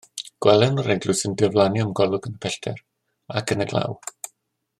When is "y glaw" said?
3.67-3.99